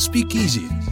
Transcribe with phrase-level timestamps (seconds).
[0.00, 0.89] Speakeasy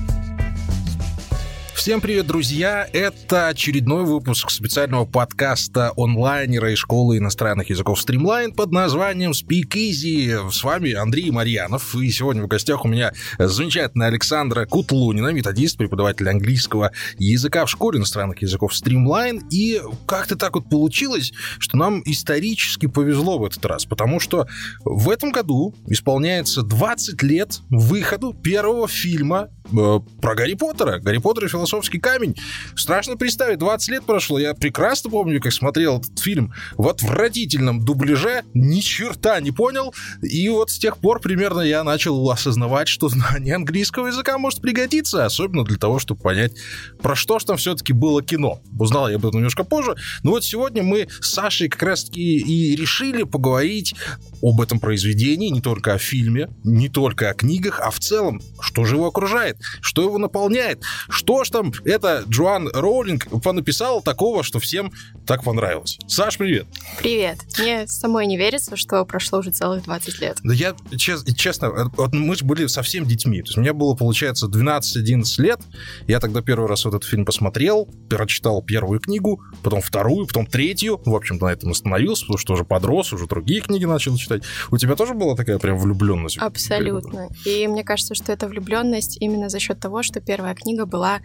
[1.79, 2.89] Всем привет, друзья!
[2.93, 10.51] Это очередной выпуск специального подкаста онлайнера и школы иностранных языков Streamline под названием Speak Easy.
[10.51, 16.29] С вами Андрей Марьянов, и сегодня в гостях у меня замечательная Александра Кутлунина, методист, преподаватель
[16.29, 19.43] английского языка в школе иностранных языков Streamline.
[19.53, 24.49] И как-то так вот получилось, что нам исторически повезло в этот раз, потому что
[24.85, 30.99] в этом году исполняется 20 лет выходу первого фильма про Гарри Поттера.
[30.99, 32.37] Гарри Поттер и философский камень.
[32.77, 34.39] Страшно представить, 20 лет прошло.
[34.39, 39.95] Я прекрасно помню, как смотрел этот фильм в отвратительном дубляже, ни черта не понял.
[40.23, 45.25] И вот с тех пор примерно я начал осознавать, что знание английского языка может пригодиться,
[45.25, 46.53] особенно для того, чтобы понять,
[47.01, 48.61] про что же там все-таки было кино.
[48.79, 49.97] Узнал я об этом немножко позже.
[50.23, 53.95] Но вот сегодня мы с Сашей как раз-таки и решили поговорить
[54.43, 58.85] об этом произведении, не только о фильме, не только о книгах, а в целом, что
[58.85, 64.59] же его окружает, что его наполняет, что ж там это Джоан Роулинг понаписала такого, что
[64.61, 64.93] всем
[65.27, 65.99] так понравилось.
[66.07, 66.67] Саш, привет.
[66.99, 67.39] Привет.
[67.59, 70.39] Мне самой не верится, что прошло уже целых 20 лет.
[70.43, 73.43] Да я, чес, честно, вот мы же были совсем детьми.
[73.43, 75.61] То есть мне было, получается, 12-11 лет.
[76.07, 81.01] Я тогда первый раз этот фильм посмотрел, прочитал первую книгу, потом вторую, потом третью.
[81.05, 84.43] В общем-то, на этом остановился, потому что уже подрос, уже другие книги начал читать.
[84.71, 86.39] У тебя тоже была такая прям влюбленность?
[86.39, 87.29] Абсолютно.
[87.45, 91.21] И мне кажется, что эта влюбленность именно за счет того, что первая книга была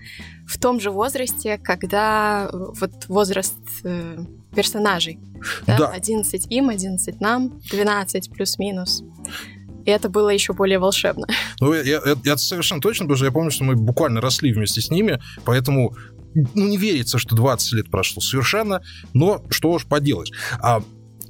[0.47, 4.17] в том же возрасте, когда э, вот возраст э,
[4.55, 5.19] персонажей.
[5.67, 5.77] Да?
[5.77, 5.87] Да.
[5.89, 9.03] 11 им, 11 нам, 12 плюс-минус.
[9.85, 11.27] И это было еще более волшебно.
[11.59, 14.81] Ну, я, я, я совершенно точно, потому что я помню, что мы буквально росли вместе
[14.81, 15.93] с ними, поэтому
[16.33, 18.81] ну, не верится, что 20 лет прошло совершенно,
[19.13, 20.31] но что уж поделать.
[20.61, 20.81] А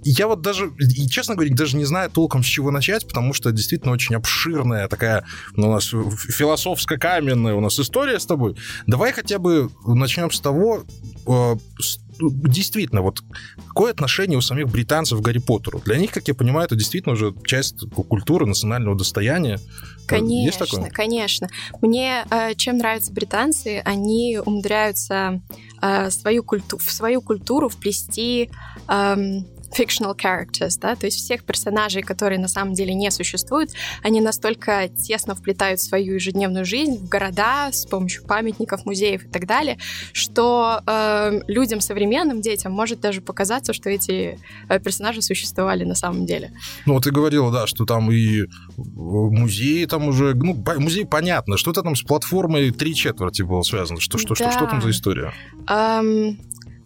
[0.05, 3.51] я вот даже, и, честно говоря, даже не знаю толком с чего начать, потому что
[3.51, 5.23] действительно очень обширная такая
[5.55, 8.55] ну, у нас философско-каменная у нас история с тобой.
[8.87, 10.83] Давай хотя бы начнем с того,
[11.27, 13.23] э, с- действительно, вот
[13.67, 15.81] какое отношение у самих британцев к Гарри Поттеру?
[15.83, 19.53] Для них, как я понимаю, это действительно уже часть культуры, национального достояния.
[19.53, 20.89] Есть Конечно, такое?
[20.91, 21.49] конечно.
[21.81, 25.41] Мне э, чем нравятся британцы, они умудряются
[25.81, 28.51] э, свою культу- в свою культуру вплести
[28.87, 29.47] эм,
[29.77, 33.71] fictional characters, да, то есть всех персонажей, которые на самом деле не существуют,
[34.03, 39.27] они настолько тесно вплетают в свою ежедневную жизнь в города с помощью памятников, музеев и
[39.27, 39.77] так далее,
[40.11, 44.39] что э, людям современным детям может даже показаться, что эти
[44.69, 46.51] э, персонажи существовали на самом деле.
[46.85, 48.45] Ну, вот ты говорила, да, что там и
[48.77, 54.17] музей там уже, ну, музей понятно, что-то там с платформой три четверти было связано, что,
[54.17, 54.91] что, что, что там за Да.
[54.91, 55.33] история?
[55.67, 56.39] Эм,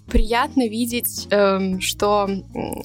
[0.08, 2.28] приятно видеть, эм, что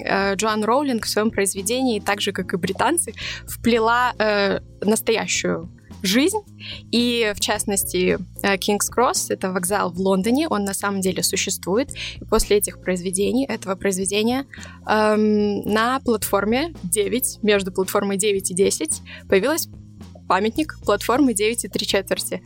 [0.05, 3.15] э, Джоан Роулинг в своем произведении, так же как и британцы,
[3.47, 5.71] вплела э, настоящую
[6.03, 6.39] жизнь.
[6.91, 11.91] И, в частности, э, Кингс Кросс— это вокзал в Лондоне, он на самом деле существует.
[12.21, 14.47] И после этих произведений, этого произведения,
[14.87, 19.69] эм, на платформе 9, между платформой 9 и 10, появилась
[20.33, 22.43] памятник платформы 9 и 3 четверти.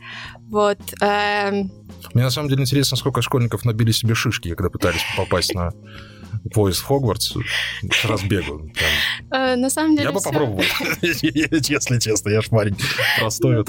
[0.49, 0.77] Вот.
[0.99, 1.71] эм,
[2.13, 5.71] Мне на самом деле интересно, сколько школьников набили себе шишки, когда пытались попасть на
[6.53, 7.37] поезд в Хогвартс
[7.89, 8.69] с разбегу.
[9.31, 10.63] На самом деле Я бы попробовал,
[11.01, 12.75] если честно, я ж парень
[13.21, 13.63] простой.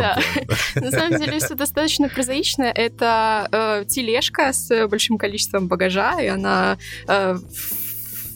[0.75, 2.65] На самом деле все достаточно прозаично.
[2.65, 6.77] Это э, тележка с большим количеством багажа, и она
[7.07, 7.39] э,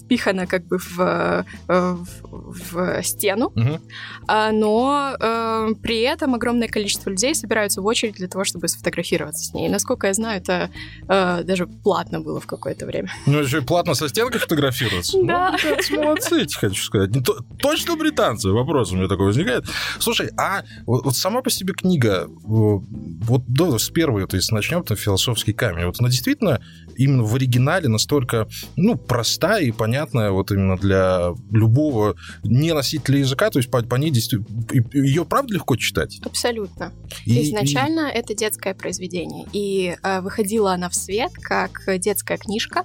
[0.04, 3.52] впихана как бы в, э, в, в стену.
[4.26, 9.44] А, но э, при этом огромное количество людей собираются в очередь для того, чтобы сфотографироваться
[9.44, 9.68] с ней.
[9.68, 10.70] Насколько я знаю, это
[11.08, 13.10] э, даже платно было в какое-то время.
[13.26, 15.18] Ну, еще и платно со стенкой фотографироваться.
[15.22, 15.56] Да.
[15.90, 17.10] Ну, молодцы, эти, хочу сказать.
[17.58, 18.48] Точно британцы?
[18.50, 19.64] Вопрос у меня такой возникает.
[19.98, 24.82] Слушай, а вот, сама по себе книга, э, вот да, с первой, то есть начнем
[24.84, 26.60] там философский камень, вот она действительно
[26.96, 33.50] именно в оригинале настолько, ну, простая и понятная вот именно для любого не носителя языка,
[33.50, 34.46] то есть по, по ней действительно...
[34.92, 36.20] Ее правда легко читать?
[36.24, 36.92] Абсолютно.
[37.24, 42.84] И- Изначально это детское произведение, и э, выходила она в свет как детская книжка.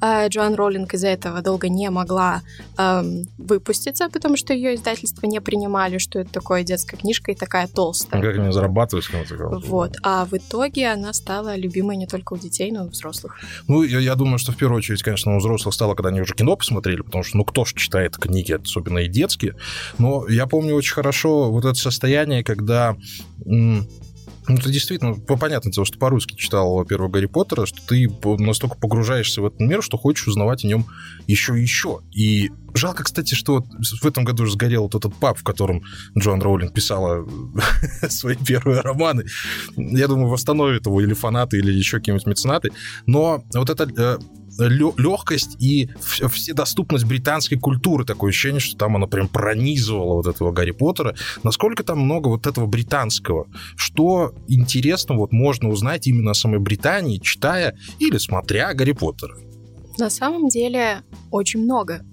[0.00, 2.42] Э, Джоан Роллинг из-за этого долго не могла
[2.78, 7.66] эм, выпуститься, потому что ее издательство не принимали, что это такое детская книжка и такая
[7.66, 8.22] и толстая.
[8.22, 9.06] Как они зарабатывают?
[9.10, 9.68] так.
[9.68, 9.96] Вот.
[10.02, 13.38] А в итоге она стала любимой не только у детей, но и у взрослых.
[13.68, 16.34] Ну, я, я думаю, что в первую очередь, конечно, у взрослых стало, когда они уже
[16.34, 19.56] кино посмотрели, потому что, ну, кто ж читает книги, особенно и детские.
[19.98, 22.96] Но я помню очень хорошо вот это состояние, когда
[24.46, 28.08] Ну, это действительно, понятно дело, что по-русски читал первого Гарри Поттера, что ты
[28.38, 30.86] настолько погружаешься в этот мир, что хочешь узнавать о нем
[31.26, 32.00] еще и еще.
[32.12, 35.82] И жалко, кстати, что в этом году уже сгорел вот этот паб, в котором
[36.18, 37.26] Джоан Роулинг писала
[38.08, 39.24] свои первые романы.
[39.76, 42.70] Я думаю, восстановит его или фанаты, или еще какие-нибудь меценаты.
[43.06, 44.18] Но вот это э,
[44.58, 48.04] легкость и вседоступность британской культуры.
[48.04, 51.14] Такое ощущение, что там она прям пронизывала вот этого Гарри Поттера.
[51.42, 53.46] Насколько там много вот этого британского?
[53.76, 59.36] Что интересно вот можно узнать именно о самой Британии, читая или смотря Гарри Поттера?
[59.98, 62.04] На самом деле очень много.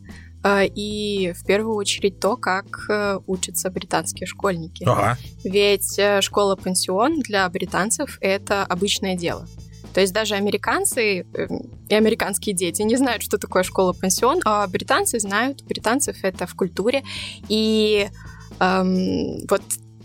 [0.44, 4.83] А, и в первую очередь то, как э, учатся британские школьники.
[4.87, 5.17] Ага.
[5.44, 9.47] Ведь э, школа-пансион для британцев— это обычное дело.
[9.93, 15.19] То есть даже американцы эм, и американские дети не знают, что такое школа-пансион, а британцы
[15.19, 15.63] знают.
[15.63, 17.03] Британцев это в культуре.
[17.49, 18.07] И
[18.59, 19.61] эм, вот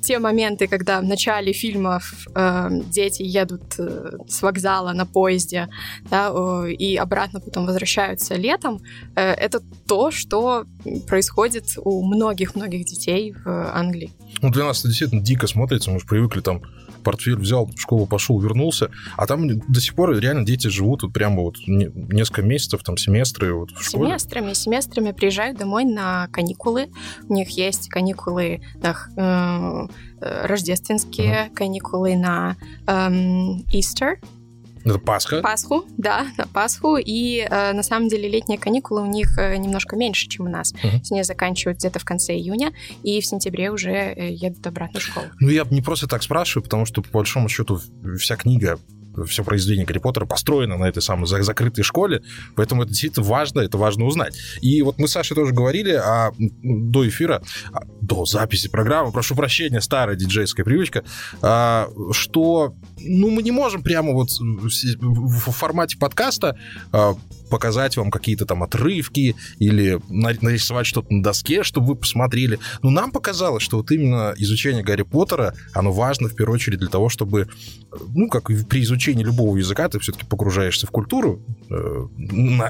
[0.07, 5.69] те моменты, когда в начале фильмов э, дети едут э, с вокзала на поезде,
[6.11, 8.81] да, э, и обратно потом возвращаются летом,
[9.17, 10.65] э, это то, что
[11.09, 14.13] происходит у многих-многих детей в Англии.
[14.43, 16.63] Ну, для нас это действительно дико смотрится, мы же привыкли там
[17.07, 18.91] портфель взял, в школу пошел, вернулся.
[19.17, 23.55] А там до сих пор реально дети живут вот прямо вот несколько месяцев, там семестры
[23.55, 24.09] вот в школе.
[24.09, 26.91] Семестрами, семестрами приезжают домой на каникулы.
[27.29, 29.87] У них есть каникулы да, э,
[30.21, 31.55] э, рождественские, uh-huh.
[31.55, 32.57] каникулы на
[32.89, 34.17] эм, Easter,
[34.91, 35.41] это Пасха?
[35.41, 36.97] Пасху, да, на Пасху.
[36.97, 40.73] И э, на самом деле летние каникулы у них э, немножко меньше, чем у нас.
[40.73, 41.01] Uh-huh.
[41.11, 42.73] Они заканчивают где-то в конце июня,
[43.03, 45.27] и в сентябре уже э, едут обратно в школу.
[45.41, 47.81] Ну, я не просто так спрашиваю, потому что, по большому счету,
[48.19, 48.79] вся книга
[49.27, 52.23] все произведение Гарри Поттера построено на этой самой закрытой школе,
[52.55, 54.37] поэтому это действительно важно, это важно узнать.
[54.61, 57.43] И вот мы с Сашей тоже говорили а, до эфира,
[57.73, 61.05] а, до записи программы, прошу прощения, старая диджейская привычка,
[61.43, 66.59] а, что ну, мы не можем прямо вот в формате подкаста
[66.93, 67.15] а,
[67.49, 72.59] показать вам какие-то там отрывки или нарисовать что-то на доске, чтобы вы посмотрели.
[72.83, 76.89] Но нам показалось, что вот именно изучение Гарри Поттера, оно важно в первую очередь для
[76.89, 77.49] того, чтобы,
[78.15, 81.41] ну, как при изучении любого языка, ты все-таки погружаешься в культуру
[81.71, 82.07] э,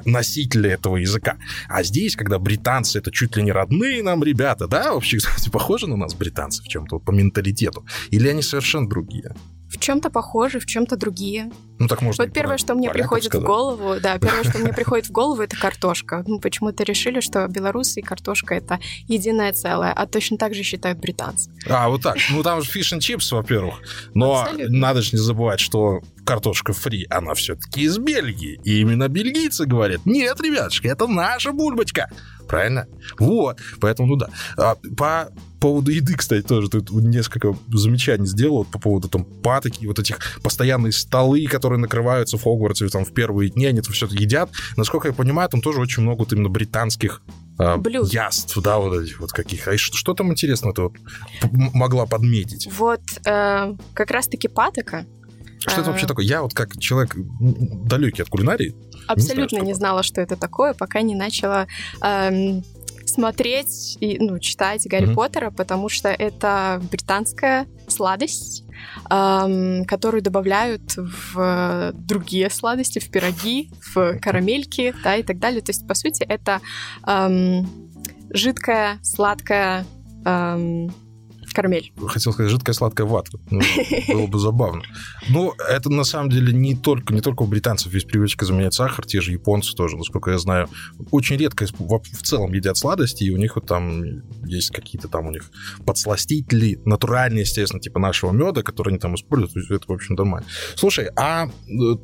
[0.05, 1.37] носителя этого языка.
[1.69, 5.87] А здесь, когда британцы это чуть ли не родные нам ребята, да, вообще, кстати, похожи
[5.87, 9.34] на нас британцы в чем-то по менталитету, или они совершенно другие?
[9.68, 11.50] В чем-то похожи, в чем-то другие.
[11.78, 12.24] Ну так можно.
[12.24, 13.44] Вот первое, что мне приходит сказать.
[13.44, 16.24] в голову, да, первое, что мне приходит в голову, это картошка.
[16.26, 18.78] Ну почему-то решили, что белорусы и картошка это
[19.08, 21.50] единое целое, а точно так же считают британцы.
[21.68, 22.16] А вот так.
[22.30, 23.80] Ну там же фиш and чипс, во-первых.
[24.14, 24.78] Но Абсолютно.
[24.78, 28.60] надо же не забывать, что картошка фри, она все-таки из Бельгии.
[28.64, 32.10] И именно бельгийцы говорят, нет, ребятушки, это наша бульбочка.
[32.48, 32.87] Правильно?
[33.19, 33.58] Вот.
[33.81, 34.31] Поэтому, ну да.
[34.56, 39.98] А, по поводу еды, кстати, тоже тут несколько замечаний сделал по поводу там патоки, вот
[39.98, 44.50] этих постоянные столы, которые накрываются в Хогвартсе там в первые дни, они это все едят.
[44.76, 47.22] Насколько я понимаю, там тоже очень много вот именно британских
[47.58, 48.12] а, Блюд.
[48.12, 49.66] яств, да, вот этих вот каких.
[49.66, 50.94] А что, что там интересно ты вот
[51.50, 52.69] могла подметить?
[52.72, 55.06] Вот э, как раз-таки патока.
[55.58, 56.08] Что это вообще а.
[56.08, 56.25] такое?
[56.25, 58.75] Я вот как человек далекий от кулинарии.
[59.06, 61.67] Абсолютно не, знаю, не знала, что это такое, пока не начала
[62.03, 62.62] эм,
[63.08, 65.14] смотреть и ну, читать Гарри mm-hmm.
[65.14, 68.64] Поттера, потому что это британская сладость,
[69.11, 75.62] эм, которую добавляют в другие сладости, в пироги, в карамельки, да, и так далее.
[75.62, 76.61] То есть, по сути, это
[77.06, 77.69] эм,
[78.31, 79.84] жидкая, сладкая
[80.25, 80.93] эм,
[81.56, 81.91] карамель.
[82.06, 83.39] Хотел сказать, жидкая сладкая вата.
[83.51, 83.63] Ну,
[84.08, 84.82] было бы забавно.
[85.31, 89.06] Ну, это на самом деле не только, не только у британцев есть привычка заменять сахар,
[89.06, 90.69] те же японцы тоже, насколько я знаю.
[91.10, 94.03] Очень редко в целом едят сладости, и у них вот там
[94.44, 95.51] есть какие-то там у них
[95.86, 99.70] подсластители, натуральные, естественно, типа нашего меда, которые они там используют.
[99.70, 100.46] Это, в общем, нормально.
[100.75, 101.51] Слушай, а э,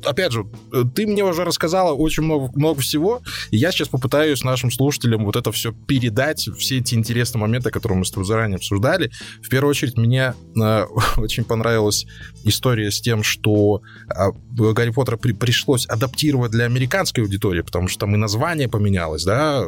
[0.03, 4.43] опять же, э, ты мне уже рассказала очень много, много всего, и я сейчас попытаюсь
[4.43, 8.55] нашим слушателям вот это все передать, все эти интересные моменты, которые мы с тобой заранее
[8.55, 9.11] обсуждали,
[9.43, 10.85] в первую очередь, мне э,
[11.17, 12.05] очень понравилась
[12.45, 18.01] история с тем, что э, Гарри Поттера при, пришлось адаптировать для американской аудитории, потому что
[18.01, 19.63] там и название поменялось, да?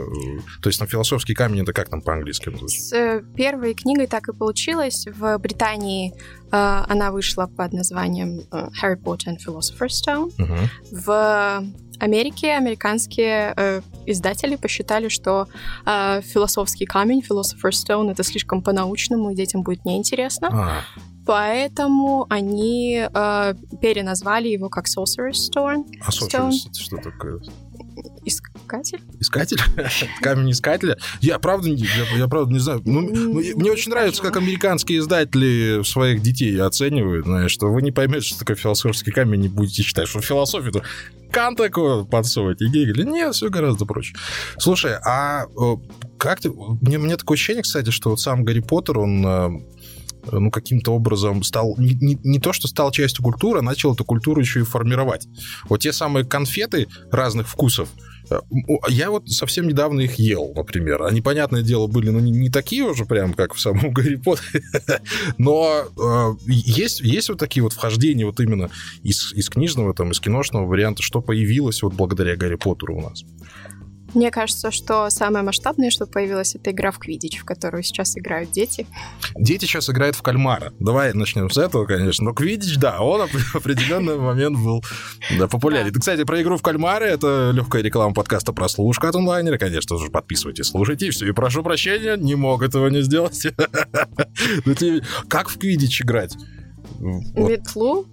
[0.62, 4.34] То есть там философский камень это как там по-английски С э, первой книгой так и
[4.34, 5.08] получилось.
[5.13, 6.15] В Британии э,
[6.51, 10.32] она вышла под названием э, Harry Potter and Philosopher's Stone.
[10.41, 11.03] Угу.
[11.03, 11.63] В
[12.00, 15.48] Америке американские э, издатели посчитали, что
[15.86, 20.50] э, философский камень, Philosopher's Stone, это слишком по-научному, и детям будет неинтересно.
[20.52, 20.82] А.
[21.25, 25.86] Поэтому они э, переназвали его как Sorcerer's Stone.
[26.06, 27.40] А Sorcerer's это что такое?
[28.65, 29.01] Искатель?
[29.19, 29.60] Искатель?
[30.22, 30.98] Камень искателя?
[31.22, 32.81] Я правда, я, я правда не знаю.
[32.84, 37.91] Ну, ну, мне очень нравится, как американские издатели своих детей оценивают, знаешь, что вы не
[37.91, 40.84] поймете, что такое философский камень, не будете считать, что философию-то
[41.31, 43.03] Кант такой подсовывать, и Гегель.
[43.05, 44.15] Нет, все гораздо проще.
[44.57, 45.45] Слушай, а
[46.17, 46.50] как ты...
[46.50, 49.50] Мне, мне такое ощущение, кстати, что вот сам Гарри Поттер, он э,
[50.31, 54.05] ну, каким-то образом стал, не, не, не то, что стал частью культуры, а начал эту
[54.05, 55.27] культуру еще и формировать.
[55.67, 58.14] Вот те самые конфеты разных вкусов, э,
[58.89, 61.03] я вот совсем недавно их ел, например.
[61.03, 64.63] Они, понятное дело, были ну, не, не такие уже прям, как в самом Гарри Поттере,
[65.38, 68.70] но э, есть, есть вот такие вот вхождения вот именно
[69.03, 73.24] из, из книжного, там, из киношного варианта, что появилось вот благодаря Гарри Поттеру у нас.
[74.15, 78.50] Мне кажется, что самое масштабное, что появилось, это игра в Квидич, в которую сейчас играют
[78.50, 78.88] дети.
[79.36, 80.72] Дети сейчас играют в кальмара.
[80.79, 82.24] Давай начнем с этого, конечно.
[82.24, 84.84] Но Квидич, да, он в определенный момент был
[85.38, 85.91] да, популярен.
[85.91, 86.00] Да.
[86.00, 89.57] Кстати, про игру в кальмары это легкая реклама подкаста «Прослушка» от онлайнера.
[89.57, 91.27] Конечно же, подписывайтесь, слушайте, все.
[91.27, 93.45] И прошу прощения, не мог этого не сделать.
[95.27, 96.36] Как в Квидич играть?
[97.00, 98.07] Метлу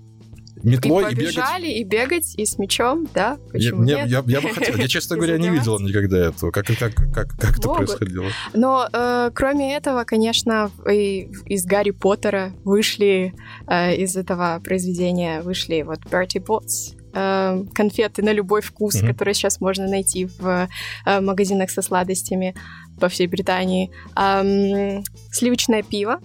[0.63, 1.65] метлой и, и бегать.
[1.65, 3.39] и бегать, и с мечом, да?
[3.51, 4.11] Почему я, нет?
[4.11, 4.77] Я, я, я бы хотел.
[4.77, 6.51] Я, честно говоря, не видел никогда этого.
[6.51, 8.27] Как, как, как, как это происходило?
[8.55, 13.35] Но э, кроме этого, конечно, и, из Гарри Поттера вышли,
[13.67, 19.07] э, из этого произведения вышли вот Берти Ботс, э, конфеты на любой вкус, mm-hmm.
[19.07, 20.69] которые сейчас можно найти в
[21.07, 22.55] э, магазинах со сладостями
[23.01, 23.91] по всей Британии.
[24.17, 26.21] Эм, сливочное пиво,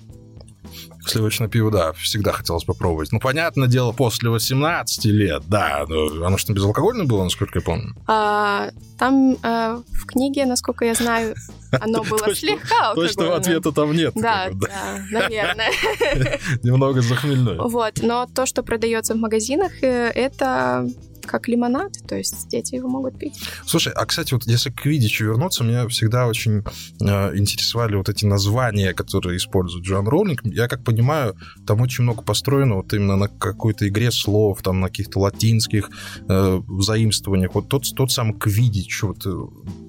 [1.08, 3.12] Сливочное пиво, да, всегда хотелось попробовать.
[3.12, 5.86] Ну, понятное дело, после 18 лет, да.
[5.88, 7.96] Но оно что, безалкогольное было, насколько я помню?
[8.08, 11.36] А, там а, в книге, насколько я знаю,
[11.72, 12.94] оно было слегка.
[12.96, 14.14] Точного ответа там нет.
[14.16, 15.72] Да, да, наверное.
[16.64, 17.58] Немного захмельное.
[17.60, 20.88] Вот, но то, что продается в магазинах, э, это
[21.28, 23.40] как лимонад, то есть дети его могут пить.
[23.66, 26.64] Слушай, а, кстати, вот если к Квидичу вернуться, меня всегда очень
[27.02, 30.42] э, интересовали вот эти названия, которые использует Джон Роулинг.
[30.46, 34.88] Я как понимаю, там очень много построено вот именно на какой-то игре слов, там на
[34.88, 35.90] каких-то латинских
[36.28, 37.54] э, заимствованиях.
[37.56, 39.32] Вот тот, тот сам Квидич, вот, э,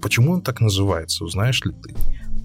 [0.02, 1.95] почему он так называется, знаешь ли ты?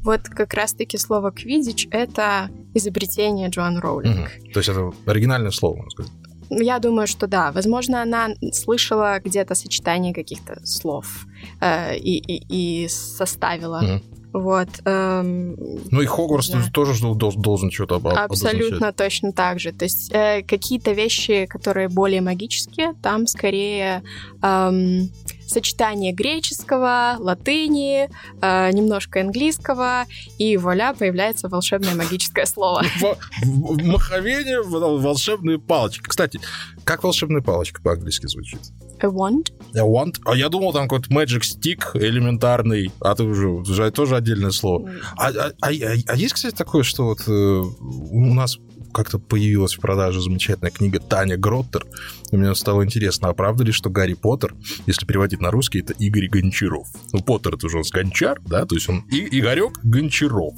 [0.03, 4.17] Вот как раз-таки слово «квидич»— это изобретение Джоан Роулинг.
[4.17, 4.51] Угу.
[4.51, 6.11] То есть это оригинальное слово, можно сказать?
[6.59, 7.51] Я думаю, что да.
[7.51, 11.25] Возможно, она слышала где-то сочетание каких-то слов
[11.61, 13.81] э, и, и, и составила.
[13.83, 14.03] Mm-hmm.
[14.33, 14.67] Вот.
[14.85, 15.55] Эм,
[15.91, 16.63] ну и Хогвартс да.
[16.73, 18.95] тоже должен, должен что-то об, Абсолютно обозначать.
[18.95, 19.71] точно так же.
[19.71, 24.01] То есть э, какие-то вещи, которые более магические, там скорее
[24.41, 25.11] эм,
[25.53, 28.09] сочетание греческого, латыни,
[28.41, 30.05] э, немножко английского,
[30.37, 32.83] и вуаля, появляется волшебное магическое слово.
[33.43, 36.03] Маховение, волшебные палочки.
[36.07, 36.39] Кстати,
[36.83, 38.59] как волшебная палочка по-английски звучит?
[39.01, 39.47] A wand.
[39.75, 40.15] A wand?
[40.25, 44.89] А я думал, там какой-то magic stick элементарный, а ты уже, уже тоже отдельное слово.
[45.17, 48.57] А, а, а, а есть, кстати, такое, что вот э, у нас
[48.93, 51.85] как-то появилась в продаже замечательная книга Таня Гроттер.
[52.31, 55.93] И мне стало интересно, а правда ли, что Гарри Поттер, если переводить на русский, это
[55.93, 56.87] Игорь Гончаров?
[57.11, 60.55] Ну, Поттер это уже он с Гончар, да, то есть он и Игорек Гончаров.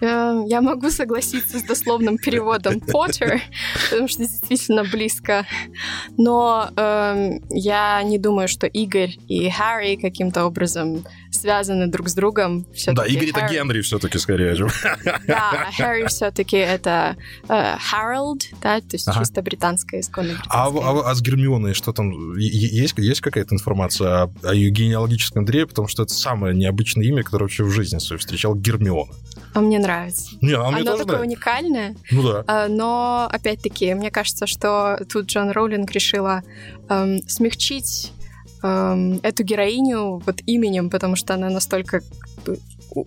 [0.00, 3.40] Эм, я могу согласиться с дословным переводом Potter,
[3.90, 5.46] потому что действительно близко.
[6.16, 11.04] Но э, я не думаю, что Игорь и Харри каким-то образом
[11.34, 12.66] связаны друг с другом.
[12.88, 13.44] Да, Игорь Харри...
[13.44, 14.54] это Генри все-таки скорее.
[15.26, 17.16] Да, Харри все-таки это
[17.48, 19.20] э, Харолд, да, то есть ага.
[19.20, 22.36] чисто британское, исконно а, а, а с Гермионой что там?
[22.36, 25.66] Есть, есть какая-то информация о, о ее генеалогическом древе?
[25.66, 29.12] Потому что это самое необычное имя, которое вообще в жизни свою встречал Гермиона.
[29.54, 30.36] А мне нравится.
[30.40, 31.26] Не, а мне Оно тоже такое нравится.
[31.26, 31.96] уникальное.
[32.10, 32.44] Ну да.
[32.46, 36.42] А, но, опять-таки, мне кажется, что тут Джон Роулинг решила
[36.88, 38.12] эм, смягчить
[38.64, 42.00] эм, эту героиню вот именем, потому что она настолько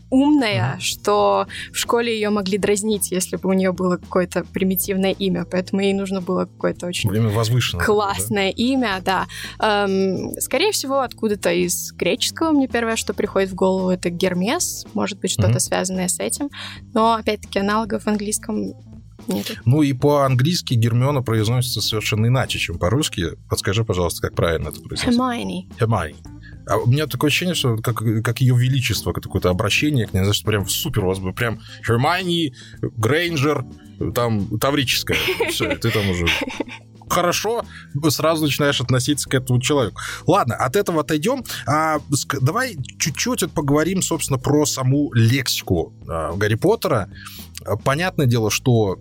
[0.09, 0.79] умная, mm-hmm.
[0.81, 5.81] что в школе ее могли дразнить, если бы у нее было какое-то примитивное имя, поэтому
[5.81, 8.63] ей нужно было какое-то очень Время возвышенное, классное да?
[8.63, 9.27] имя, да.
[9.59, 15.19] Эм, скорее всего, откуда-то из греческого мне первое, что приходит в голову, это Гермес, может
[15.19, 15.59] быть, что-то mm-hmm.
[15.59, 16.49] связанное с этим,
[16.93, 18.73] но опять-таки аналогов в английском
[19.27, 19.57] нет.
[19.65, 23.31] Ну и по-английски Гермиона произносится совершенно иначе, чем по-русски.
[23.49, 25.21] Подскажи, пожалуйста, как правильно это произносится?
[25.21, 25.69] Hermione.
[25.79, 26.15] Hermione.
[26.67, 30.43] А у меня такое ощущение, что как, как ее величество, какое-то обращение к ней, знаешь,
[30.43, 33.65] прям супер у вас бы прям Hermione, Грейнджер,
[34.13, 35.17] там таврическое.
[35.49, 36.27] Все, ты там уже
[37.09, 37.63] хорошо,
[38.09, 39.99] сразу начинаешь относиться к этому человеку.
[40.25, 41.43] Ладно, от этого отойдем.
[41.65, 41.99] А,
[42.41, 47.09] давай чуть-чуть вот поговорим, собственно, про саму лексику а, Гарри Поттера.
[47.83, 48.99] Понятное дело, что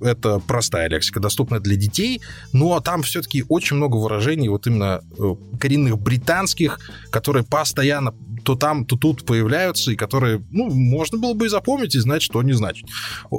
[0.00, 2.20] это простая лексика, доступная для детей,
[2.52, 6.78] но там все-таки очень много выражений вот именно э, коренных британских,
[7.10, 11.94] которые постоянно то там, то тут появляются, и которые, ну, можно было бы и запомнить,
[11.94, 12.88] и знать, что они значат.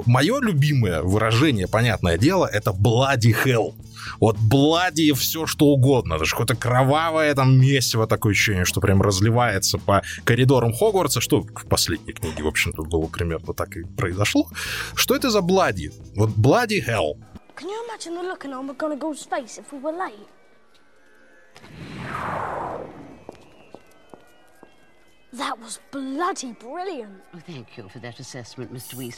[0.06, 3.74] Мое любимое выражение, понятное дело, это bloody hell.
[4.20, 6.14] Вот блади все что угодно.
[6.14, 11.42] Это же какое-то кровавое там месиво, такое ощущение, что прям разливается по коридорам Хогвартса, что
[11.42, 14.48] в последней книге, в общем-то, было примерно так и произошло.
[14.94, 15.92] Что это за блади?
[16.16, 17.14] Вот блади hell.
[17.56, 20.28] Can you imagine the look on McGonagall's face if we were late?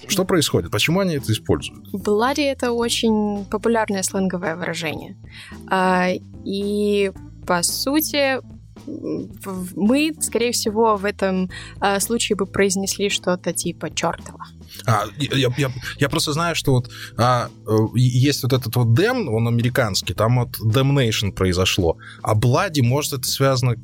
[0.08, 0.70] Что происходит?
[0.70, 1.92] Почему они это используют?
[1.92, 5.16] Bloody— это очень популярное сленговое выражение.
[5.68, 6.08] А,
[6.44, 7.12] и,
[7.46, 8.40] по сути,
[8.86, 14.46] мы, скорее всего, в этом а, случае бы произнесли что-то типа «чертова».
[14.86, 19.26] А, я, я, я просто знаю, что вот а, э, есть вот этот вот Dem,
[19.28, 21.98] он американский, там вот Damnation произошло.
[22.22, 23.76] А Блади, может, это связано, э,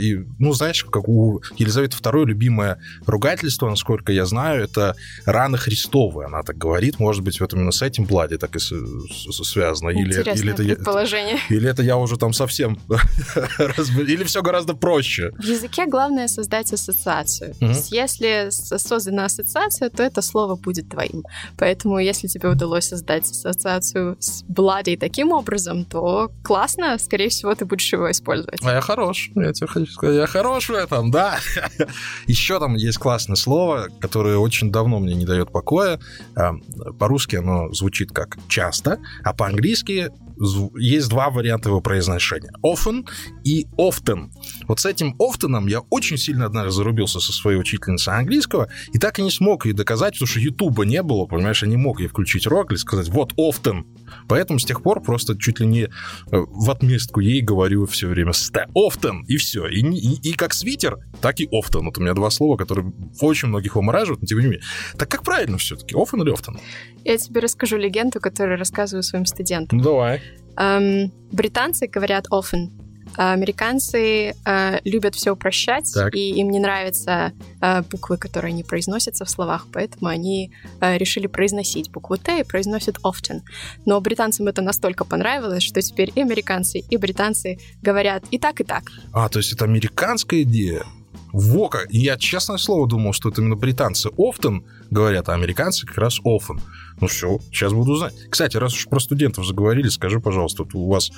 [0.00, 6.24] и, ну, знаешь, как у Елизаветы II любимое ругательство, насколько я знаю, это раны Христовы,
[6.24, 6.98] она так говорит.
[6.98, 9.90] Может быть, вот именно с этим Блади так и с, с, связано.
[9.90, 11.38] Или, или это предположение.
[11.48, 12.78] Я, или это я уже там совсем...
[14.06, 15.32] Или все гораздо проще.
[15.38, 17.54] В языке главное создать ассоциацию.
[17.90, 21.24] Если создана ассоциация, то это слово будет твоим.
[21.58, 27.64] Поэтому, если тебе удалось создать ассоциацию с Bloody таким образом, то классно, скорее всего, ты
[27.64, 28.60] будешь его использовать.
[28.64, 31.38] А я хорош, я тебе хочу сказать, я хорош в этом, да.
[32.26, 35.98] Еще там есть классное слово, которое очень давно мне не дает покоя.
[36.34, 36.54] А,
[36.98, 40.10] по-русски оно звучит как «часто», а по-английски
[40.76, 42.52] есть два варианта его произношения.
[42.62, 43.06] Often
[43.44, 44.30] и often.
[44.68, 49.18] Вот с этим often я очень сильно однажды зарубился со своей учительницей английского и так
[49.18, 52.08] и не смог ей доказать, потому что Ютуба не было, понимаешь, я не мог ей
[52.08, 53.84] включить рок и сказать вот often.
[54.28, 55.88] Поэтому с тех пор просто чуть ли не э,
[56.30, 58.32] в отместку ей говорю все время
[58.74, 59.66] often, и все.
[59.66, 61.84] И, и, и как свитер, так и often.
[61.84, 64.62] Вот у меня два слова, которые очень многих вымораживают, но тем не менее.
[64.98, 66.58] Так как правильно все-таки, often или often?
[67.04, 69.78] Я тебе расскажу легенду, которую рассказываю своим студентам.
[69.78, 70.22] Ну, давай.
[70.56, 72.85] Эм, британцы говорят often, а
[73.16, 76.14] американцы э, любят все упрощать, так.
[76.14, 81.26] и им не нравятся э, буквы, которые не произносятся в словах, поэтому они э, решили
[81.26, 83.40] произносить букву Т и произносят often.
[83.84, 88.64] Но британцам это настолько понравилось, что теперь и американцы, и британцы говорят и так, и
[88.64, 88.84] так.
[89.12, 90.84] А, то есть это американская идея?
[91.32, 91.86] Во как!
[91.90, 96.60] Я, честное слово, думал, что это именно британцы often говорят, а американцы как раз often.
[97.00, 98.14] Ну все, сейчас буду знать.
[98.30, 101.10] Кстати, раз уж про студентов заговорили, скажи, пожалуйста, вот у вас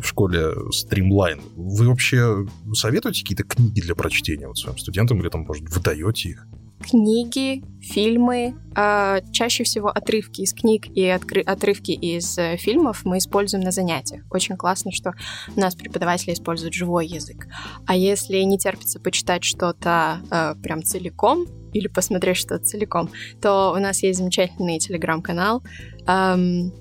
[0.00, 5.42] в школе стримлайн, вы вообще советуете какие-то книги для прочтения вот своим студентам или там,
[5.42, 6.46] может, выдаете их?
[6.80, 13.18] книги, фильмы, э, чаще всего отрывки из книг и откры- отрывки из э, фильмов мы
[13.18, 14.24] используем на занятиях.
[14.30, 15.14] Очень классно, что
[15.54, 17.46] у нас преподаватели используют живой язык.
[17.86, 23.78] А если не терпится почитать что-то э, прям целиком или посмотреть что-то целиком, то у
[23.80, 25.62] нас есть замечательный телеграм-канал
[26.06, 26.72] эм,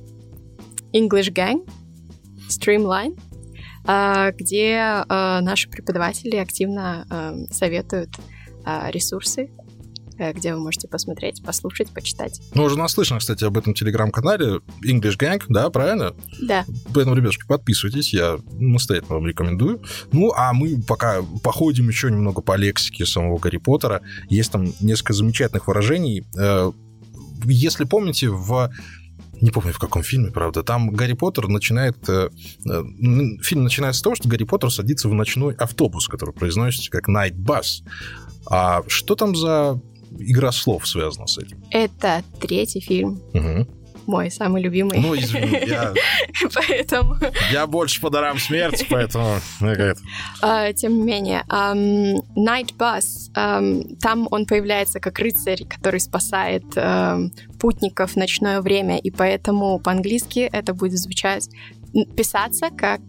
[0.94, 1.68] English Gang,
[2.50, 3.18] Streamline,
[3.88, 8.10] э, где э, наши преподаватели активно э, советуют
[8.90, 9.50] ресурсы
[10.18, 12.42] где вы можете посмотреть, послушать, почитать.
[12.54, 16.14] Ну, уже наслышно, кстати, об этом телеграм-канале English Gang, да, правильно?
[16.42, 16.66] Да.
[16.94, 19.82] Поэтому, ребятушки, подписывайтесь, я настоятельно вам рекомендую.
[20.12, 24.02] Ну, а мы пока походим еще немного по лексике самого Гарри Поттера.
[24.30, 26.26] Есть там несколько замечательных выражений.
[26.38, 26.72] Э,
[27.46, 28.72] если помните, в
[29.40, 31.98] не помню в каком фильме, правда, там Гарри Поттер начинает...
[32.10, 32.30] Э,
[33.44, 37.36] фильм начинается с того, что Гарри Поттер садится в ночной автобус, который произносится как Night
[37.36, 37.84] Bus.
[38.50, 39.80] А что там за
[40.18, 41.64] игра слов связана с этим.
[41.72, 43.22] Это третий фильм.
[43.34, 43.68] Угу.
[44.08, 45.00] Мой самый любимый.
[45.00, 45.94] Ну, извини, я...
[46.54, 47.18] поэтому...
[47.52, 49.36] Я больше по дарам смерти, поэтому...
[50.42, 56.64] uh, тем не менее, um, Night Bus, um, там он появляется как рыцарь, который спасает
[56.78, 61.50] um, путников в ночное время, и поэтому по-английски это будет звучать,
[62.16, 63.02] писаться как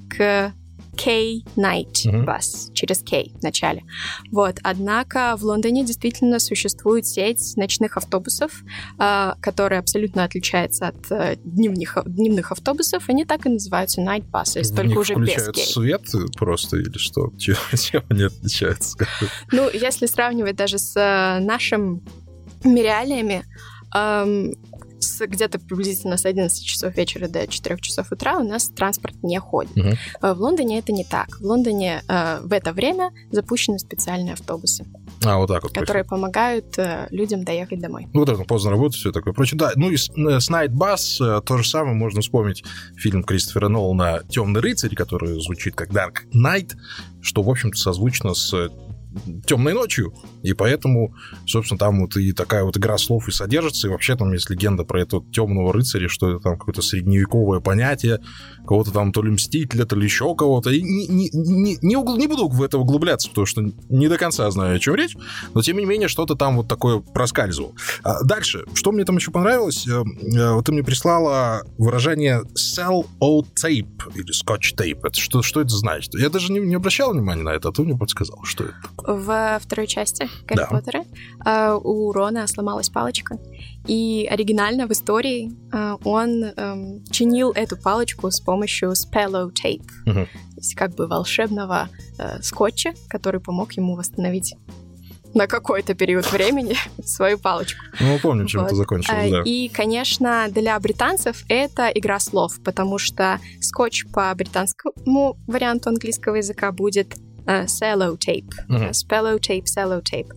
[0.99, 2.25] K-Night mm-hmm.
[2.25, 3.85] Bus, через K в начале.
[4.33, 4.57] Вот.
[4.63, 8.63] Однако в Лондоне действительно существует сеть ночных автобусов,
[8.99, 13.05] э, которая абсолютно отличается от э, дневных, дневных автобусов.
[13.09, 15.55] Они так и называются Night Buses, в только уже без K.
[15.55, 16.03] свет
[16.37, 17.33] просто или что?
[17.39, 18.99] Чем, чем они отличаются?
[19.53, 22.01] Ну, если сравнивать даже с э, нашими
[22.65, 23.45] реалиями,
[23.95, 24.55] эм,
[25.09, 29.38] с, где-то приблизительно с 11 часов вечера до 4 часов утра у нас транспорт не
[29.40, 29.73] ходит.
[30.23, 31.38] Э, В Лондоне это не так.
[31.40, 34.87] В Лондоне э, в это время запущены специальные автобусы,
[35.25, 35.73] А, вот так вот.
[35.73, 38.07] которые помогают э, людям доехать домой.
[38.12, 39.59] Ну, вот это поздно работать, все такое прочее.
[39.59, 42.64] Да, ну и с, э, с Night Bus э, то же самое можно вспомнить
[42.97, 46.73] фильм Кристофера Нолана «Темный рыцарь», который звучит как Dark Knight,
[47.21, 48.71] что, в общем-то, созвучно с
[49.47, 51.15] темной ночью, и поэтому,
[51.47, 54.85] собственно, там вот и такая вот игра слов и содержится, и вообще там есть легенда
[54.85, 58.21] про этого темного рыцаря, что это там какое-то средневековое понятие,
[58.67, 60.71] кого-то там то ли мстителя, то ли еще кого-то.
[60.71, 64.51] И не, не, не, не, не буду в это углубляться, потому что не до конца
[64.51, 65.17] знаю, о чем речь,
[65.55, 67.73] но тем не менее что-то там вот такое проскальзывало.
[68.03, 73.07] А дальше, что мне там еще понравилось, э, э, вот ты мне прислала выражение sell
[73.21, 75.01] old tape или scotch tape.
[75.03, 76.15] Это что, что это значит?
[76.15, 78.75] Я даже не, не обращал внимания на это, а ты мне подсказал, что это.
[79.11, 80.66] В второй части Гарри Да.
[80.66, 81.05] Поттера
[81.47, 83.38] э, у Рона сломалась палочка,
[83.87, 90.27] и оригинально в истории э, он эм, чинил эту палочку с помощью spello tape, Мгм.
[90.27, 94.55] то есть как бы волшебного э, скотча, который помог ему восстановить
[95.33, 97.83] на какой-то период времени свою палочку.
[98.01, 98.66] Ну, мы помним, чем Вот.
[98.66, 99.42] это закончилось, А, да.
[99.42, 106.73] И, конечно, для британцев это игра слов, потому что скотч по британскому варианту английского языка
[106.73, 107.14] будет
[107.49, 108.83] э, cello tape, Мгм.
[108.85, 110.31] э, spello tape, cello tape.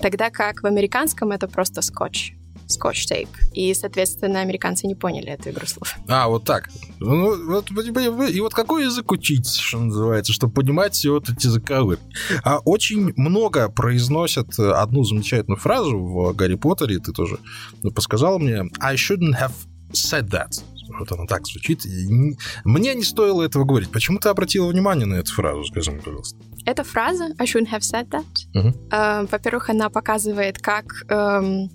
[0.00, 2.32] Тогда как в американском это просто скотч.
[2.66, 3.28] Скотч тейп.
[3.52, 5.94] И, соответственно, американцы не поняли эту игру слов.
[6.08, 6.70] А, вот так.
[6.98, 11.98] Ну, вот, и вот какой язык учить, что называется, чтобы понимать все вот эти языковые.
[12.42, 17.38] А очень много произносят э, одну замечательную фразу в Гарри Поттере, ты тоже
[17.94, 18.62] подсказала мне.
[18.80, 19.52] I shouldn't have
[19.94, 20.50] said that.
[20.98, 21.84] Вот она так звучит.
[21.86, 23.90] И не- Мне не стоило этого говорить.
[23.90, 26.36] Почему ты обратила внимание на эту фразу, скажи мне, пожалуйста?
[26.66, 28.24] Эта фраза I shouldn't have said that.
[28.54, 28.74] Мгм.
[28.90, 31.70] э, во-первых, она показывает, как, эм,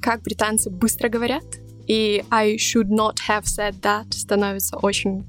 [0.00, 1.44] как британцы быстро говорят.
[1.88, 5.24] И I should not have said that становится очень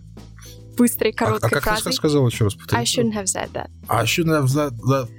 [0.79, 1.91] быстрой, А, короткой а как фразой.
[1.91, 2.55] ты сказала еще раз?
[2.55, 2.81] повтори?
[2.81, 3.67] I shouldn't have said that.
[3.87, 5.09] I shouldn't have that- that-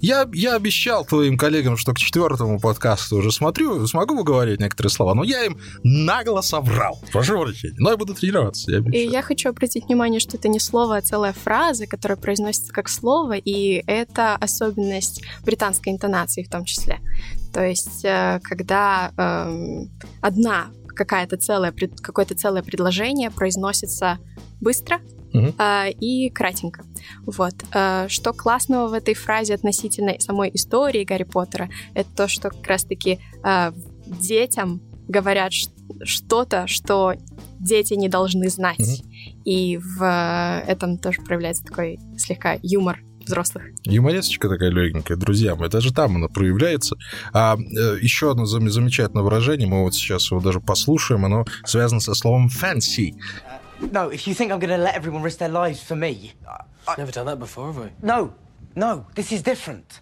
[0.00, 5.14] Я, я обещал твоим коллегам, что к четвертому подкасту уже смотрю, смогу выговаривать некоторые слова,
[5.14, 7.00] но я им нагло соврал.
[7.12, 7.76] Прошу прощения.
[7.78, 9.10] Но я буду тренироваться, я И обещаю.
[9.10, 13.36] я хочу обратить внимание, что это не слово, а целая фраза, которая произносится как слово,
[13.36, 17.00] и это особенность британской интонации в том числе.
[17.52, 21.72] То есть, э, когда эм, одна какая-то целая,
[22.02, 24.18] какое-то целое предложение произносится
[24.64, 24.98] быстро
[25.32, 25.54] Мгм.
[25.58, 26.84] э, и кратенько.
[27.26, 27.54] Вот.
[27.72, 32.66] Э, Что классного в этой фразе относительно самой истории Гарри Поттера, это то, что как
[32.66, 33.72] раз-таки э,
[34.06, 35.52] детям говорят
[36.02, 37.14] что-то, что
[37.60, 38.78] дети не должны знать.
[38.78, 39.10] Мгм.
[39.44, 43.64] И в этом тоже проявляется такой слегка юмор взрослых.
[43.84, 46.96] Юморесочка такая легенькая, друзья мои, даже там она проявляется.
[47.32, 52.00] А э, еще одно зам- замечательное выражение, мы вот сейчас его даже послушаем, оно связано
[52.00, 53.12] со словом fancy.
[53.92, 56.64] No, if you think I'm going to let everyone risk their lives for me, I,
[56.88, 57.90] I, Never done that before, have I?
[58.02, 58.32] no,
[58.74, 60.00] no, this is different.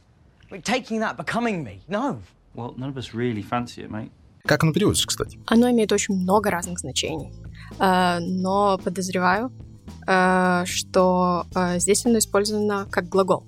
[0.50, 1.80] Like taking that, becoming me.
[1.88, 2.18] No.
[2.54, 4.10] Well, none of us really fancy it, mate.
[4.44, 5.38] Как оно переводится, кстати?
[5.46, 7.32] Оно имеет очень много разных значений.
[7.78, 9.52] Э, Но подозреваю,
[10.06, 13.44] э, что э, здесь оно использовано как глагол.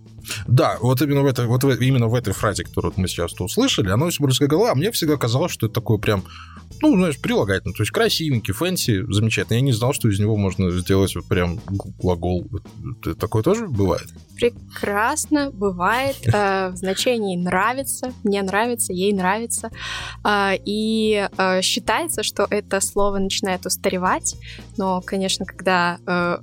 [0.47, 3.91] Да, вот именно в этой, вот в- именно в этой фразе, которую мы сейчас услышали,
[3.91, 6.23] оно используется как глагол, а мне всегда казалось, что это такое прям,
[6.83, 9.57] ну, знаешь, прилагательное, то есть красивенький, fancy, замечательно.
[9.57, 12.47] Я не знал, что из него можно сделать вот прям глагол.
[13.01, 14.09] Это Такое тоже бывает?
[14.37, 19.71] Прекрасно бывает э, в значении нравится, мне нравится, ей нравится.
[20.25, 24.37] Э, и э, считается, что это слово начинает устаревать.
[24.77, 26.39] Но, конечно, когда э,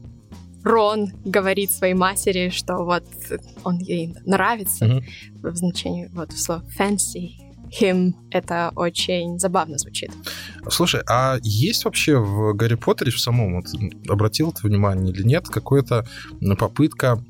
[0.64, 3.04] Рон говорит своей матери, что вот
[3.64, 5.02] он ей нравится,
[5.42, 10.12] в значении вот слово fancy him, это очень забавно звучит.
[10.70, 13.66] Слушай, а есть вообще в Гарри Поттере в самом, вот,
[14.10, 16.06] обратил ты внимание или нет, какая-то
[16.60, 17.24] попытка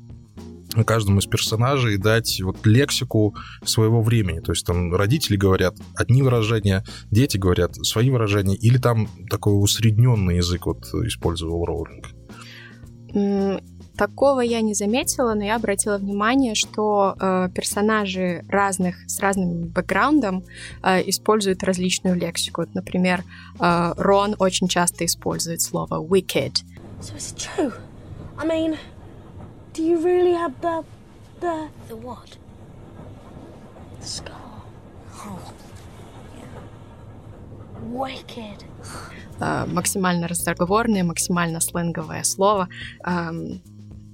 [0.86, 4.40] каждому из персонажей дать вот лексику своего времени.
[4.40, 10.38] То есть там родители говорят одни выражения, дети говорят свои выражения, или там такой усредненный
[10.38, 12.06] язык вот использовал Роулинг.
[14.02, 20.42] Такого я не заметила, но я обратила внимание, что э, персонажи разных с разным бэкграундом
[20.82, 22.64] э, используют различную лексику.
[22.74, 23.22] Например,
[23.60, 26.64] э, Рон очень часто использует слово wicked.
[27.00, 27.72] So is it true?
[28.38, 28.76] I mean,
[29.72, 30.84] do you really have the
[31.40, 32.36] the The what?
[34.00, 34.64] the scar?
[35.14, 35.38] Oh.
[37.92, 38.64] Wicked.
[39.38, 42.68] Э, максимально разговорное, максимально сленговое слово,
[43.04, 43.60] эм,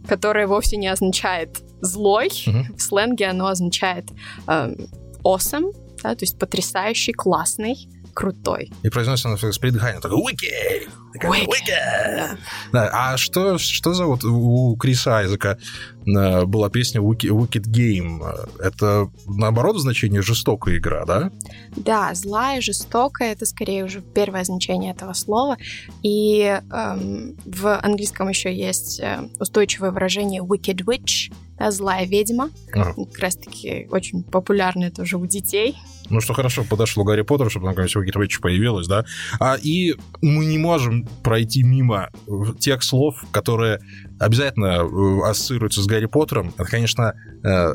[0.09, 2.31] которое вовсе не означает злой.
[2.47, 2.75] Мгм.
[2.77, 4.11] В сленге оно означает
[4.47, 4.89] эм,
[5.23, 8.73] awesome, да, то есть потрясающий, классный, крутой.
[8.83, 10.01] И произносится она с придыханием.
[10.01, 10.89] Такой «Уики!»
[11.23, 12.37] «Wicked!»
[12.73, 12.91] да.
[12.93, 15.57] А что, что за вот у Криса Айзека
[16.05, 18.21] э, была песня Wicked, Game?
[18.59, 21.31] Это, наоборот, значение жестокая игра, да?
[21.77, 25.57] Да, злая, жестокая, это скорее уже первое значение этого слова.
[26.03, 32.51] И эм, в английском еще есть э, устойчивое выражение wicked witch, да, злая ведьма.
[32.73, 32.95] Ага.
[32.95, 35.77] Как раз-таки очень популярное тоже у детей.
[36.11, 39.05] Ну, что хорошо подошло Гарри Поттеру, чтобы наконец Wicked Witch появилась, да?
[39.41, 42.11] А, и мы не можем пройти мимо
[42.59, 43.81] тех слов, которые
[44.19, 46.53] обязательно э, ассоциируются с Гарри Поттером.
[46.57, 47.75] Это, конечно, э,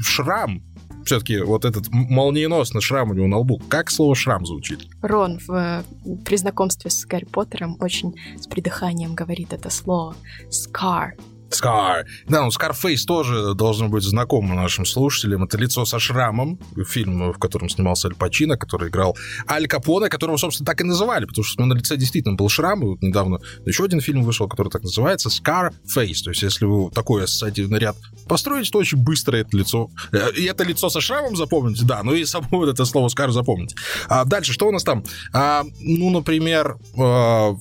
[0.00, 0.62] шрам.
[1.04, 3.60] Все-таки вот этот молниеносный шрам у него на лбу.
[3.68, 4.86] Как слово шрам звучит?
[5.00, 5.82] Рон в, э,
[6.24, 10.14] при знакомстве с Гарри Поттером очень с придыханием говорит это слово.
[10.50, 11.12] Scar.
[11.50, 12.06] Скар.
[12.26, 15.44] Да, ну Scarface тоже должен быть знаком нашим слушателям.
[15.44, 19.16] Это лицо со шрамом, фильм, в котором снимался Аль Пачино, который играл
[19.50, 22.48] Аль Капоне, которого, собственно, так и называли, потому что у него на лице действительно был
[22.48, 22.82] шрам.
[22.82, 26.22] И вот недавно еще один фильм вышел, который так называется Scarface.
[26.24, 27.96] То есть, если вы такой ассоциативный ряд
[28.28, 29.90] построите, то очень быстро это лицо...
[30.12, 33.30] э, И это лицо со шрамом запомните, да, ну и само вот это слово Scar
[33.30, 33.76] запомните.
[34.08, 35.04] А дальше, что у нас там?
[35.32, 37.54] А, ну, например, а,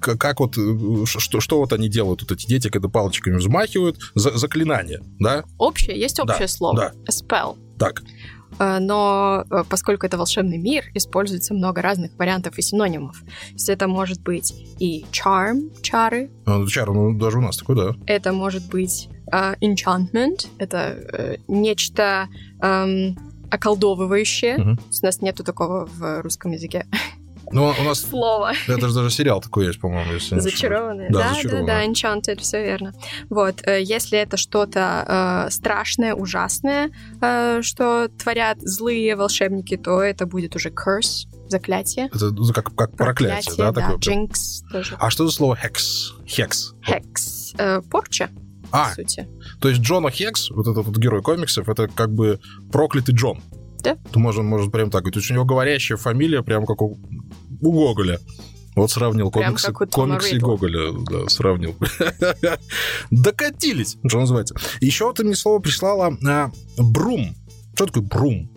[0.00, 4.36] как вот, э, что, что вот они делают, вот эти дети, когда палочками взмахивают, за-
[4.36, 5.44] заклинание, да?
[5.58, 6.76] Общее, есть общее Да, слово.
[6.76, 6.92] да.
[7.10, 7.56] Spell.
[7.78, 8.02] Так,
[8.60, 13.18] Э, Но э, поскольку это волшебный мир, используется много разных вариантов и синонимов.
[13.20, 17.74] То есть это может быть и charm, чары, ну, чар, ну, даже у нас такой,
[17.74, 17.96] да.
[18.06, 20.78] это может быть э, enchantment, это
[21.12, 22.28] э, нечто
[22.62, 23.16] эм,
[23.50, 24.56] околдовывающее.
[24.56, 26.86] То есть У нас нету такого в русском языке
[27.52, 28.52] Ну, у нас слова.
[28.66, 30.38] это же даже сериал такой есть, по-моему, если.
[30.38, 31.10] Зачарованные.
[31.10, 31.66] Да, Да, да, зачарованные.
[31.66, 32.92] да, enchanted, все верно.
[33.30, 40.26] Вот, э, если это что-то э, страшное, ужасное, э, что творят злые волшебники, то это
[40.26, 42.06] будет уже curse, заклятие.
[42.06, 43.98] Это ну, как, как проклятие, да, такое?
[43.98, 44.24] прям?
[44.24, 44.96] jinx тоже.
[44.98, 46.14] А что за слово хекс?
[46.26, 46.74] Хекс.
[46.86, 48.30] Hex, э, порча,
[48.70, 49.28] А, по сути.
[49.60, 52.40] то есть Джона Хекс, вот этот вот герой комиксов, это как бы
[52.72, 53.40] проклятый Джон.
[53.84, 53.96] Да.
[54.10, 55.14] То можно, может прям так говорить.
[55.14, 56.98] То есть у него говорящая фамилия прям как у,
[57.60, 58.18] у Гоголя.
[58.74, 60.38] Вот сравнил Прям комиксы, комиксы и.
[60.40, 61.76] Гоголя, да, сравнил.
[63.10, 64.56] Докатились, что называется.
[64.80, 67.36] Еще ты мне слово прислала а, брум.
[67.74, 68.50] Что такое брум?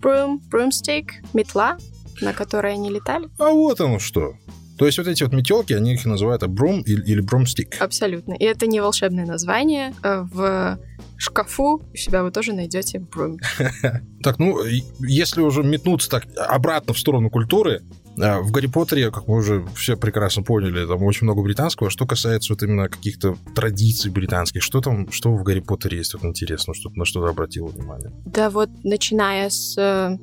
[0.00, 1.78] Broom, broomstick, метла,
[2.20, 3.28] на которой они летали.
[3.38, 4.34] А вот оно что.
[4.78, 7.80] То есть вот эти вот метелки, они их называют брум или, брумстик.
[7.80, 8.34] Абсолютно.
[8.34, 9.94] И это не волшебное название.
[10.02, 10.78] Э, В
[11.18, 13.38] шкафу у себя вы тоже найдете broom.
[14.22, 14.58] Так, ну,
[14.98, 17.82] если уже метнуться так обратно в сторону культуры,
[18.20, 21.90] а, в Гарри Поттере, как мы уже все прекрасно поняли, там очень много британского.
[21.90, 26.24] Что касается вот именно каких-то традиций британских, что там, что в Гарри Поттере есть вот
[26.24, 28.10] интересно, что на что ты обратила внимание?
[28.24, 30.18] Да вот начиная с, э,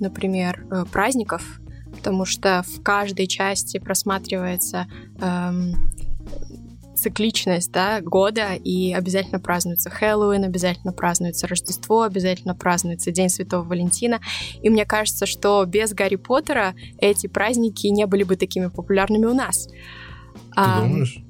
[0.00, 1.60] например, э, праздников,
[2.02, 4.88] потому что в каждой части просматривается
[5.20, 5.88] эм,
[6.96, 14.20] цикличность да, года, и обязательно празднуется Хэллоуин, обязательно празднуется Рождество, обязательно празднуется День Святого Валентина.
[14.62, 19.34] И мне кажется, что без Гарри Поттера эти праздники не были бы такими популярными у
[19.34, 19.68] нас.
[19.68, 19.76] Ты
[20.56, 21.22] Ам, думаешь?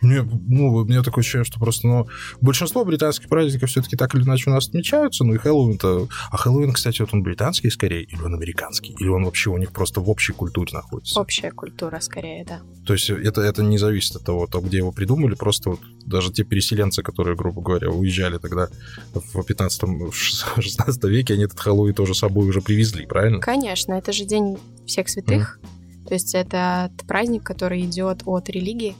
[0.00, 2.06] Мне, ну, у меня такое ощущение, что просто, ну,
[2.40, 6.08] большинство британских праздников все-таки так или иначе у нас отмечаются, ну и Хэллоуин-то...
[6.30, 8.94] А Хэллоуин, кстати, вот он британский скорее, или он американский?
[8.98, 11.20] Или он вообще у них просто в общей культуре находится?
[11.20, 12.60] Общая культура, скорее, да.
[12.86, 16.32] То есть это, это не зависит от того, то, где его придумали, просто вот даже
[16.32, 18.68] те переселенцы, которые, грубо говоря, уезжали тогда
[19.12, 23.40] в 15-16 веке, они этот Хэллоуин тоже с собой уже привезли, правильно?
[23.40, 25.58] Конечно, это же День всех святых.
[26.06, 28.94] То есть это праздник, который идет от религии.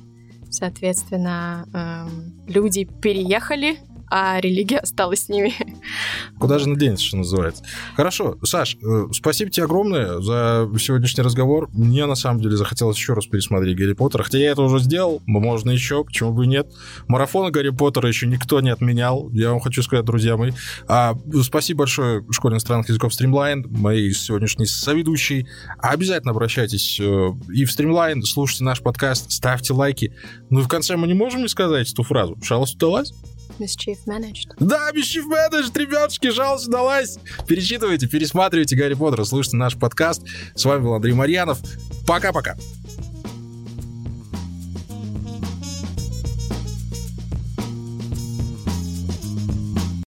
[0.55, 5.53] Соответственно, эм, люди переехали, а религия осталась с ними.
[6.39, 7.65] Куда же наденется, что называется.
[7.97, 11.69] Хорошо, Саш, э, спасибо тебе огромное за сегодняшний разговор.
[11.73, 14.23] Мне, на самом деле, захотелось еще раз пересмотреть Гарри Поттера.
[14.23, 16.67] Хотя я это уже сделал, можно еще, почему бы и нет.
[17.09, 19.31] Марафона Гарри Поттера еще никто не отменял.
[19.31, 20.53] Я вам хочу сказать, друзья мои.
[20.89, 25.47] А, спасибо большое Школе иностранных языков Streamline, моей сегодняшней соведущей.
[25.79, 30.15] Обязательно обращайтесь э, и в Streamline, слушайте наш подкаст, ставьте лайки.
[30.51, 32.37] Ну и в конце мы не можем не сказать эту фразу.
[32.43, 33.13] Шалость удалась?
[33.59, 34.49] Mischief managed.
[34.59, 37.19] Да, Mischief Managed, ребятушки, жалость удалась.
[37.47, 40.23] Перечитывайте, пересматривайте Гарри Поттера, слушайте наш подкаст.
[40.55, 41.59] С вами был Андрей Марьянов.
[42.07, 42.57] Пока-пока.